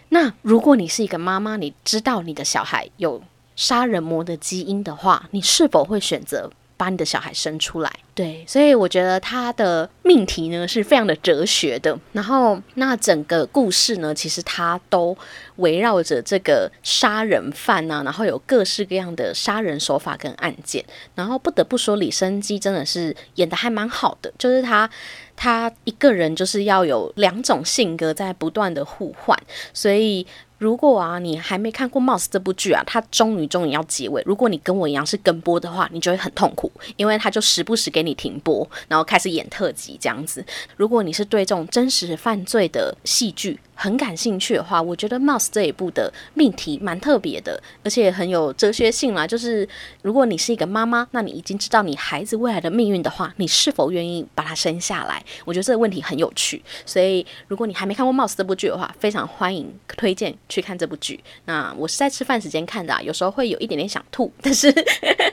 [0.10, 3.22] 那如果你是一个妈妈，你知道你的小孩有
[3.56, 6.50] 杀人魔的基因的话，你是否会选择
[6.82, 7.94] 把你的小孩生出来？
[8.16, 11.96] 对，所以我觉得他的命题呢是非常的哲学的。
[12.12, 15.16] 然后，那整个故事呢，其实它都
[15.58, 20.84] 围绕着这个杀人犯啊，然后有各式各样的杀人手法跟案件。
[21.14, 24.90] 然后不得不说，李生基真的是演的还蛮好的，就是他
[25.36, 29.38] 他一个人就是要有两种性格在不断的互换，
[29.72, 30.26] 所以。
[30.62, 34.22] 如果啊，你还没看过《Mouse》这部剧啊，它终于终于要结尾。
[34.28, 40.46] 如果你跟我一样是跟播的话，你就会很痛苦，因为它就时不时给你停播，然后开始演特辑这样子。
[40.78, 49.26] 如果你是对这种真实犯罪的戏剧，很感兴趣的话，我觉得《Mouse》这一部的命题蛮特别的，而且很有哲学性啦。
[49.26, 49.68] 就是
[50.04, 55.26] 如果你是一个妈妈，那你已经知道你孩子未来的命运的话，你是否愿意把他生下来？
[55.46, 56.62] 我觉得这个问题很有趣。
[56.86, 61.20] 所以如果你还没看过《Mouse》这部剧的话，非常欢迎推荐去看这部剧。
[61.46, 64.72] 那我是在吃饭时间看的，有时候会有一点点想吐，但是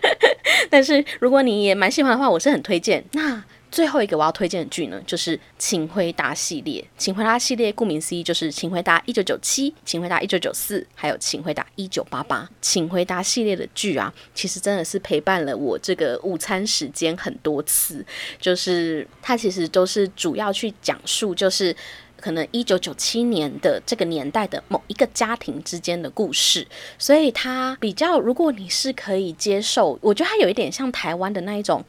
[0.70, 3.04] 但是如果你也蛮喜欢的话，我是很推荐。
[3.12, 6.80] 那最后一个我要推荐的剧呢，就是《请回答》系列。
[6.96, 12.42] 《请回答》系列顾名思义就是《请回答一九九七》《请回答一九九四》还有《请回答一九八八》。
[12.60, 18.04] 《请回答》系列的剧啊，其实真的是陪伴了我这个午餐时间很多次。
[18.40, 21.74] 就是它其实都是主要去讲述，就是。
[22.20, 26.66] 可能一九九七年的这个年代的某一个家庭之间的故事，
[26.98, 31.82] 所以它比较，如果你是可以接受，我觉得它有一点像台湾的那一种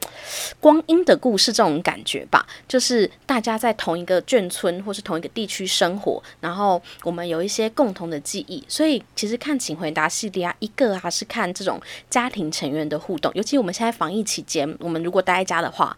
[0.60, 15.96] 光阴的故事这种感觉吧，就是大家在同一个眷村或是同一个地区生活，然后我们有一些共同的记忆，所以其实看《请回答》系列啊，一个啊是看这种家庭成员的互动，尤其我们现在防疫期间，我们如果待在家的话。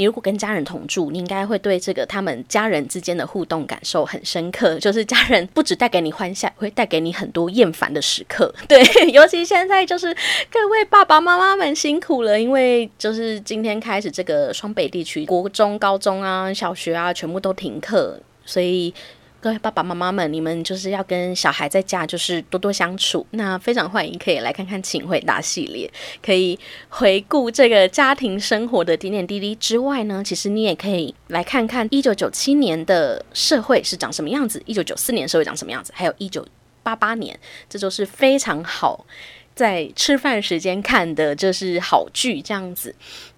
[0.00, 4.78] 你如果跟家人同住，你应该会对这个他们家人之间的互动感受很深刻。
[4.78, 8.50] 就是家人不止带给你欢笑，会带给你很多厌烦的时刻。
[8.66, 8.82] 对，
[9.12, 10.06] 尤其现在就是
[10.50, 18.94] 各位爸爸妈妈们辛苦了，因为就是今天开始这个双北地区国中、高中啊、小学啊全部都停课，所以。
[19.42, 23.26] 各位爸爸妈妈们，你们就是要跟小孩在家就是多多相处。
[23.30, 25.90] 那非常欢迎可以来看看《请回答》系列，
[26.22, 26.58] 可以
[26.90, 36.46] 回顾这个家庭生活的点点滴滴之外呢，其实你也可以来看看一九九七年的社会是长什么样子，一九九四年社会长什么样子，还有一九
[36.82, 39.06] 八八年，这都是非常好
[39.54, 42.94] 在吃饭时间看的，就是好剧这样子。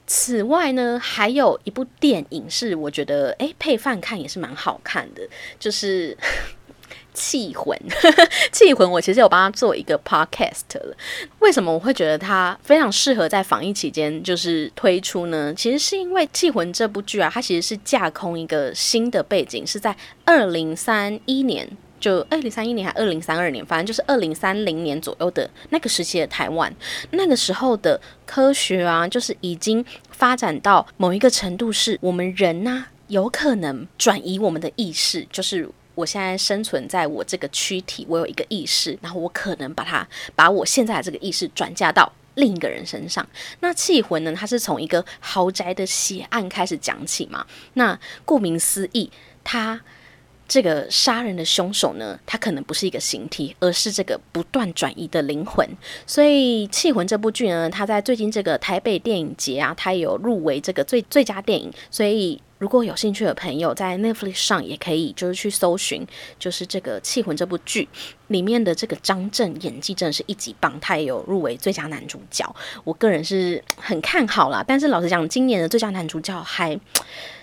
[0.06, 5.22] 此外呢，还有一部电影是我觉得诶配饭看也是蛮好看的，
[5.58, 6.16] 就是
[7.14, 7.78] 气魂，
[8.50, 10.96] 气魂，我其实有帮他做一个 podcast 了。
[11.40, 15.52] 为什么我会觉得它非常适合在防疫期间就是推出呢？
[15.54, 21.68] 其实是因为《气魂》这部剧啊，它其实是架空一个新的背景，是在二零三一年，
[22.02, 26.70] 就二零三一年还二零三二年，反正就是二零三零年左右的那个时期的台湾。
[27.12, 35.70] 那个时候的科学啊，就是已经发展到某一个程度，是我们人呢有可能转移我们的意识，就是。
[35.94, 43.28] 我现在生存在我这个躯体，我有一个意识，然后我可能把它把我现在的这个意识转嫁到另一个人身上。
[43.60, 44.32] 那气魂呢？
[44.34, 47.46] 它是从一个豪宅的血案开始讲起嘛？
[47.74, 49.10] 那顾名思义，
[49.44, 49.78] 它
[50.48, 55.68] 这个杀人的凶手呢，他可能不是一个形体，而是这个不断转移的灵魂。
[56.06, 62.40] 所以《气魂》这部剧呢，它在最近这个台北电影节啊，它有入围这个最最佳电影，所以。
[62.58, 66.06] 如果有兴趣的朋友，在 Netflix 上也可以，就是去搜寻，
[66.38, 67.88] 就是这个《气魂》这部剧
[68.28, 72.54] 里面的这个张震演技真的是一级棒，他也有入围最佳男主角。
[72.84, 76.78] 我个人是很看好啦，但是老实讲，今年的最佳男主角还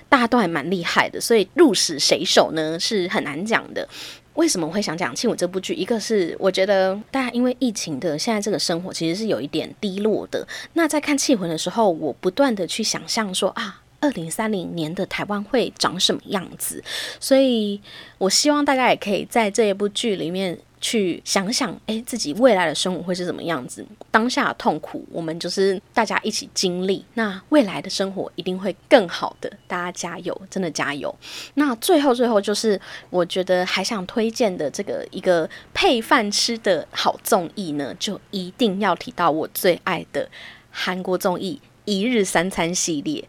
[0.09, 3.87] 大家都还蛮厉害的，所以入死谁手呢是很难讲的。
[4.33, 5.73] 为什么会想讲《气魂》这部剧？
[5.75, 10.45] 一个是我觉得大家因为疫情的现在这个生活其实是有一点低落的。
[10.73, 13.81] 那在看《气魂》的时候，我不断的去想象说啊。
[14.01, 16.81] 二零三零年的台湾会长什么样子？
[17.19, 17.81] 所以
[18.17, 23.85] 我希望大家也可以在这一部剧里面去想想，诶，自己未来的生活会是什么样子？
[24.11, 27.05] 当下的痛苦，我们就是大家一起经历。
[27.15, 31.13] 那未来的生活一定会更好的，大家加油，真的加油！
[31.55, 40.29] 那最后最后就是，我觉得还想推荐的这个一个配饭吃的好综艺呢，就一定要提到我最爱的
[40.71, 41.59] 韩国综艺。
[41.89, 43.23] 一日三餐系列，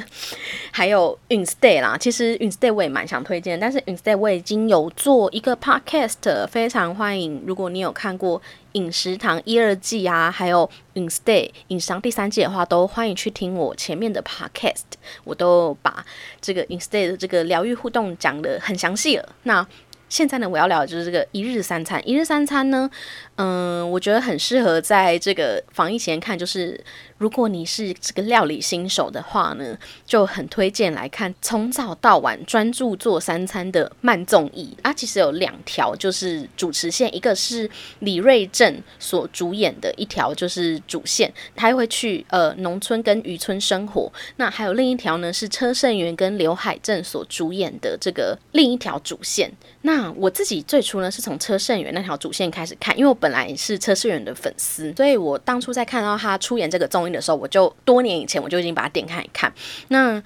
[0.70, 7.42] 还有 Instead 啦，其实 Instead 我也蛮想推荐，但是 Instead 我已经有做一个 podcast，非常欢迎。
[7.46, 8.38] 如果你有看过
[8.72, 14.82] 《饮食堂》一二季啊，还有 Instead 饮食堂第三季的话，都欢迎去听我前面的 podcast，
[15.24, 16.04] 我都把
[16.42, 19.26] 这个 Instead 的这个疗愈互动讲的很详细了。
[19.44, 19.66] 那
[20.08, 22.00] 现在呢，我要聊的就是这个一日三餐。
[22.08, 22.88] 一日三餐呢，
[23.36, 26.78] 嗯，我觉得很适合在这个防疫前看，就是。
[27.18, 34.92] 如果你是这个料理新手的话呢，就很推荐来看从早到晚专注做三餐的慢综艺啊。
[34.92, 37.68] 其实有两条就是主持线，一个是
[38.00, 44.12] 李瑞镇所主演的一条就是主线，他会去呃农村跟渔村生活。
[44.36, 49.50] 那还有另一条呢是车胜元跟刘海镇所主演的这个另一条主线。
[49.82, 59.52] 那我自己最初呢是从车胜元那条主线开始看，因为我本来是车胜元的粉丝，所以我当初在看到他出演这个综的时候，我就多年以前我就已经把它点开一看。
[59.88, 60.22] 那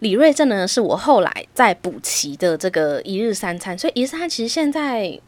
[0.00, 5.20] 李瑞镇呢，是我后来在补齐的这个一日三餐，所以一日三餐其实现在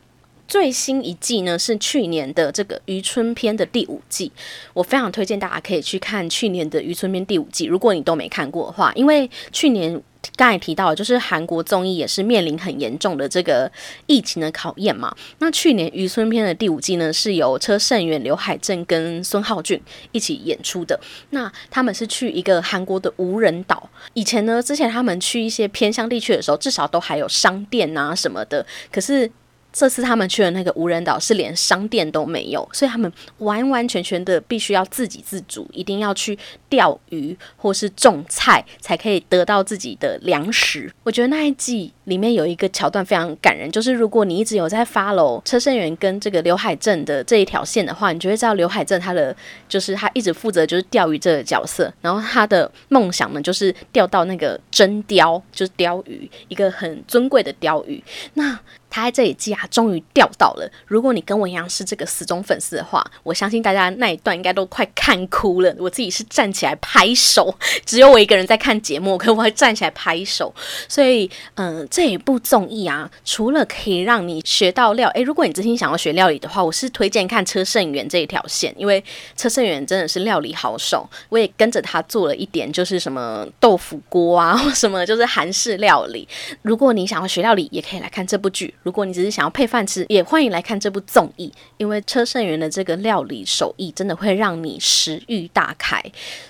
[0.49, 4.31] 最新一季呢是去年的这个渔村篇的第五季，
[4.75, 10.03] 我非常推荐大家可以去看去年的渔村篇第五季，如果你都没看过的话，因为去年。
[10.37, 13.71] 刚才提到，就是韩国综艺也是面临很严重的这个
[14.07, 15.15] 疫情的考验嘛。
[15.39, 19.81] 那去年《渔村篇》的第五季呢，是由车胜元、刘海正跟孙浩俊
[20.13, 20.99] 一起演出的。
[21.31, 23.91] 那他们是去一个韩国的无人岛。
[24.15, 28.65] 以前呢，之前他们去一些偏乡地区的时候，至少都还有商店啊什么的。
[28.91, 29.31] 可是
[29.73, 40.93] 这次他们去的那个无人岛是连商店都没有，所以他们完完全全的必须要自给自足，一定要去钓鱼或是种菜，才可以得到自己的粮食。
[41.03, 41.93] 我觉得那一季。
[42.07, 49.35] 里面有一个桥段非常感人，就是如果你一直有在 follow 车胜元跟这个刘海镇的这一条线的话，你就会知道刘海镇他的
[49.69, 58.03] 就是他一直负责就是钓鱼这个角色，然后他的梦想呢就是钓到那个真鲷，就是鲷鱼，一个很尊贵的鲷鱼。
[58.35, 58.59] 那
[58.93, 60.71] 他在这一季啊，终于钓到了。
[60.87, 65.75] 如果你跟我一样是这个死忠粉丝的话，我相信大家那一段应该都快看哭了。
[65.79, 67.53] 我自己是站起来拍手，
[67.87, 70.55] 只有我一个人在看节目，可我会站起来拍手。
[70.89, 71.89] 所以，嗯。
[71.91, 79.03] 这一部综艺啊，除了可以让你学到料，诶，如果你真心想要学料理的话，我是推荐看车胜元这一条线，因为
[79.37, 86.27] 车胜元真的是料理好手，我也跟着他做了一点，就是什么豆腐锅啊，或什么就是韩式料理。
[86.63, 96.03] 如果你想要学料理，也可以来看这部剧；如果你只是想要配饭吃，也欢迎来看这部综艺，因为车胜元的这个料理手艺真的会让你食欲大开。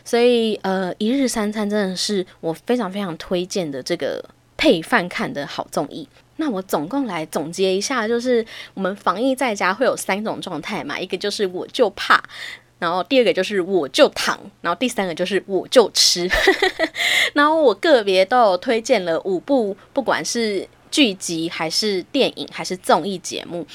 [0.05, 4.25] 所以，呃，一日三餐真的是我非常非常推荐的这个。
[4.55, 12.23] 配饭看的好综艺，那我总共来总结一下，就是我们防疫在家会有三种状态嘛，一个就是我就怕，
[12.79, 16.31] 然后第二个就是我就躺，然后第三个就是我就吃，
[17.35, 20.69] 然后我个别都有推荐了五部，不管是。
[20.93, 23.67] 剧集还是电影还是综艺节目。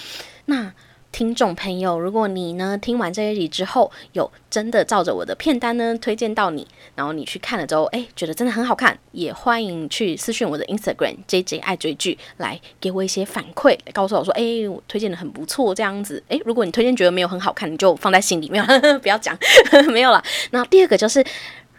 [0.45, 0.71] 那
[1.11, 16.21] 听众朋友，如果你呢听完这一集之后，有真的照着我的片单呢推荐到你，然后你去看了之后，哎，觉得真的很好看，也欢迎去私讯我的 Instagram J J 爱追剧，来给我一些反馈，告诉我说，哎，我推荐的很不错，这样子。
[16.29, 18.63] 哎，如果你推荐觉得没有很好看，你就放在心里面，
[19.01, 19.35] 不要讲，
[19.91, 20.23] 没有了。
[20.51, 21.25] 那第二个就是，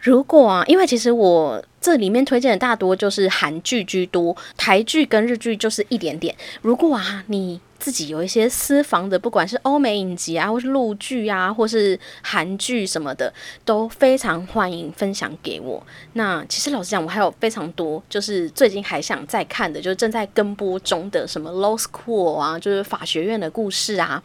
[0.01, 6.35] 如果啊，因为其实我这里面推荐的大多就是韩剧居多，台剧跟日剧就是一点点。
[6.61, 15.81] 如果啊，你自己有一些私房的，不管是欧美影集啊，或是陆剧啊，或是韩剧什么的，都非常欢迎分享给我。
[16.13, 24.21] 那其实老实讲，我还有非常多，就是最近还想再看的，就是正在跟播中的什么《Law School》啊，就是法学院的故事啊，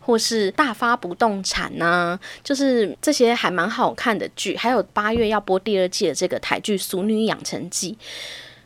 [0.00, 4.54] 或是大发不动产呐，就是这些还蛮好看的剧。
[4.54, 7.92] 还有八月要播第二季的这个台剧《俗女养成记》。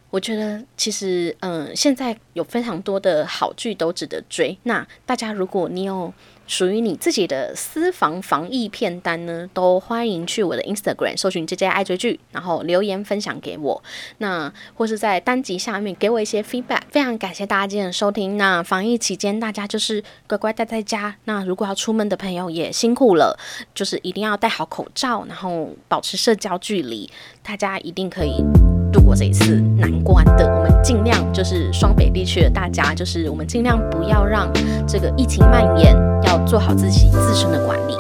[0.09, 4.57] 我觉得其实，嗯，现在有非常多的好剧都值得追。
[4.64, 6.12] 那大家，如果你有
[6.47, 13.83] 属于你自己的私房防疫片单呢，都欢迎去我的 Instagram 搜寻 J J 爱追剧，然后留言分享给我。
[14.18, 16.83] 那或是在单集下面给我一些 feedback。
[16.91, 18.37] 非常感谢大家今天的收听。
[18.37, 21.16] 那防疫期间，大家就是乖乖待在家。
[21.24, 23.39] 那如果要出门的朋友也辛苦了，
[23.74, 27.11] 就是一定要戴好口罩，然后保持社交距离。
[27.43, 28.45] 大家一定可以。
[28.93, 34.53] 度过这一次难关的，我们尽量就是双北地区的大家，就是我们尽量不要让
[34.86, 37.95] 这个疫情蔓延，要做好自己自身的管理。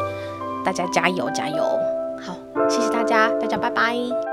[0.62, 1.64] 大家加油加油！
[2.20, 2.36] 好，
[2.68, 4.31] 谢谢大家，大家拜拜。